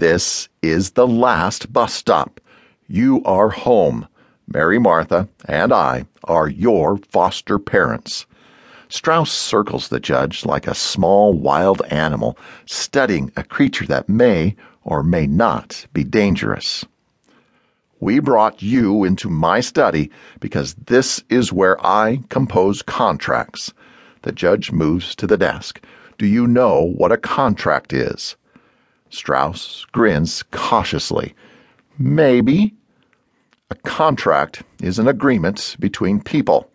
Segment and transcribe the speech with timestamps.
[0.00, 2.40] This is the last bus stop.
[2.88, 4.08] You are home.
[4.48, 8.24] Mary Martha and I are your foster parents.
[8.88, 15.02] Strauss circles the judge like a small wild animal studying a creature that may or
[15.02, 16.86] may not be dangerous.
[18.00, 20.10] We brought you into my study
[20.40, 23.74] because this is where I compose contracts.
[24.22, 25.78] The judge moves to the desk.
[26.16, 28.36] Do you know what a contract is?
[29.10, 31.34] Strauss grins cautiously.
[31.98, 32.74] Maybe.
[33.70, 36.70] A contract is an agreement between people.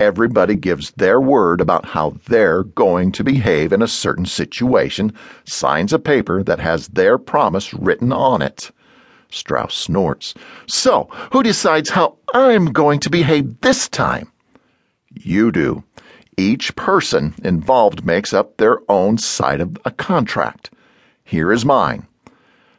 [0.00, 5.12] Everybody gives their word about how they're going to behave in a certain situation,
[5.44, 8.70] signs a paper that has their promise written on it.
[9.30, 10.34] Strauss snorts.
[10.66, 14.30] So, who decides how I'm going to behave this time?
[15.12, 15.84] You do.
[16.36, 20.70] Each person involved makes up their own side of a contract.
[21.28, 22.06] Here is mine.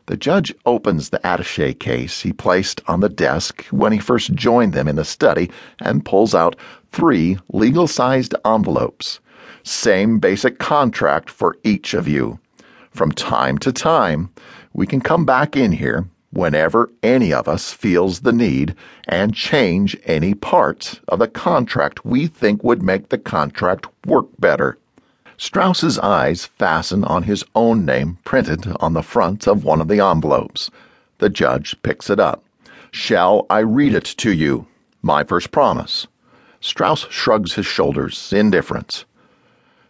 [0.07, 4.73] The judge opens the attache case he placed on the desk when he first joined
[4.73, 6.55] them in the study and pulls out
[6.91, 9.19] three legal sized envelopes.
[9.61, 12.39] Same basic contract for each of you.
[12.89, 14.31] From time to time,
[14.73, 18.73] we can come back in here whenever any of us feels the need
[19.07, 24.79] and change any part of the contract we think would make the contract work better.
[25.41, 30.01] Strauss's eyes fasten on his own name printed on the front of one of the
[30.01, 30.69] envelopes.
[31.19, 32.43] The judge picks it up.
[32.91, 34.67] Shall I read it to you?
[35.01, 36.07] My first promise.
[36.59, 39.05] Strauss shrugs his shoulders, indifference.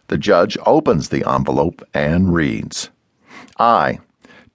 [0.06, 2.90] The judge opens the envelope and reads
[3.58, 3.98] I,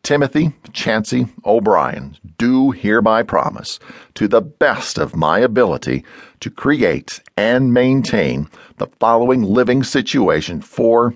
[0.06, 3.80] Timothy Chauncey O'Brien, do hereby promise,
[4.14, 6.06] to the best of my ability,
[6.42, 8.48] to create and maintain
[8.78, 11.16] the following living situation for.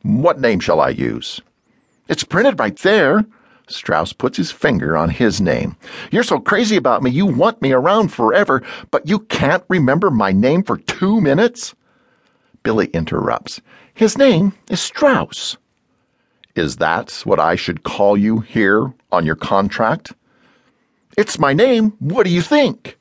[0.00, 1.42] What name shall I use?
[2.08, 3.26] It's printed right there.
[3.68, 5.76] Strauss puts his finger on his name.
[6.10, 10.32] You're so crazy about me, you want me around forever, but you can't remember my
[10.32, 11.74] name for two minutes?
[12.62, 13.60] Billie interrupts.
[13.92, 15.58] His name is Strauss.
[16.56, 20.14] Is that what I should call you here on your contract?
[21.18, 21.92] It's my name.
[21.98, 22.98] What do you think?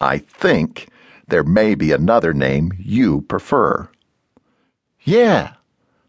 [0.00, 0.88] I think
[1.26, 3.88] there may be another name you prefer.
[5.02, 5.54] Yeah.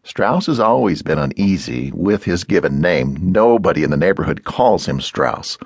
[0.03, 3.17] Strauss has always been uneasy with his given name.
[3.19, 5.57] Nobody in the neighborhood calls him Strauss.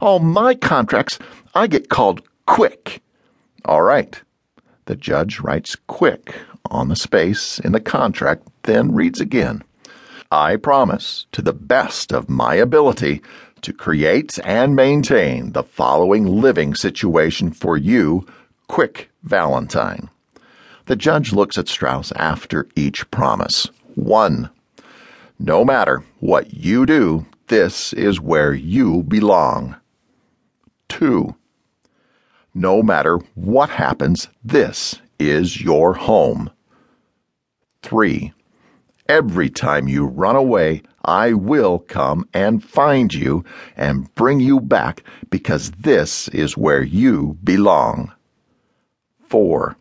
[0.00, 1.20] All my contracts,
[1.54, 3.00] I get called Quick.
[3.64, 4.20] All right.
[4.86, 6.34] The judge writes Quick
[6.72, 9.62] on the space in the contract, then reads again.
[10.30, 13.22] I promise, to the best of my ability,
[13.62, 18.26] to create and maintain the following living situation for you,
[18.68, 20.08] Quick Valentine.
[20.86, 23.68] The judge looks at Strauss after each promise.
[23.94, 24.50] One.
[25.38, 29.76] No matter what you do, this is where you belong.
[30.88, 31.36] Two.
[32.54, 36.50] No matter what happens, this is your home.
[37.82, 38.32] Three.
[39.08, 43.44] Every time you run away, I will come and find you
[43.76, 48.12] and bring you back because this is where you belong.
[49.28, 49.76] 4.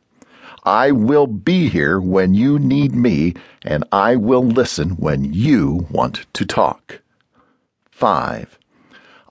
[0.63, 6.25] I will be here when you need me, and I will listen when you want
[6.33, 7.01] to talk.
[7.91, 8.59] 5.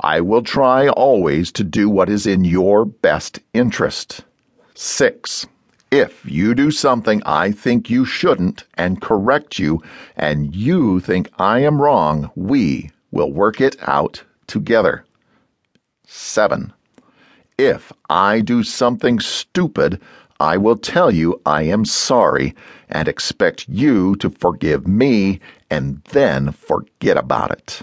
[0.00, 4.22] I will try always to do what is in your best interest.
[4.74, 5.46] 6.
[5.94, 9.80] If you do something I think you shouldn't and correct you,
[10.16, 15.04] and you think I am wrong, we will work it out together.
[16.04, 16.72] 7.
[17.56, 20.00] If I do something stupid,
[20.40, 22.56] I will tell you I am sorry
[22.88, 25.38] and expect you to forgive me
[25.70, 27.82] and then forget about it.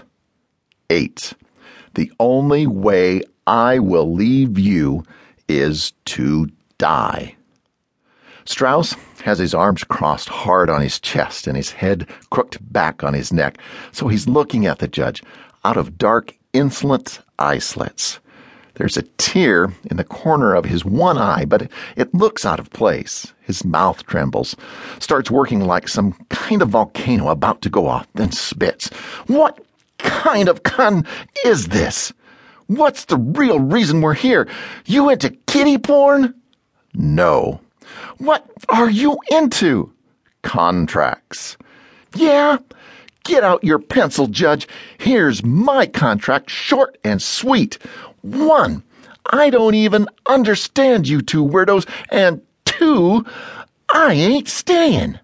[0.90, 1.32] 8.
[1.94, 5.02] The only way I will leave you
[5.48, 7.36] is to die.
[8.44, 8.94] Strauss
[9.24, 13.32] has his arms crossed hard on his chest and his head crooked back on his
[13.32, 13.58] neck,
[13.92, 15.22] so he's looking at the judge
[15.64, 18.18] out of dark, insolent eye slits.
[18.74, 22.70] There's a tear in the corner of his one eye, but it looks out of
[22.70, 23.32] place.
[23.42, 24.56] His mouth trembles,
[24.98, 28.88] starts working like some kind of volcano about to go off, then spits.
[29.26, 29.64] What
[29.98, 31.06] kind of con
[31.44, 32.12] is this?
[32.66, 34.48] What's the real reason we're here?
[34.86, 36.34] You into kitty porn?
[36.94, 37.60] No,
[38.18, 39.92] what are you into?
[40.42, 41.56] Contracts.
[42.14, 42.58] Yeah?
[43.24, 44.66] Get out your pencil, Judge.
[44.98, 47.78] Here's my contract, short and sweet.
[48.22, 48.82] One,
[49.26, 53.24] I don't even understand you two weirdos, and two,
[53.92, 55.18] I ain't staying.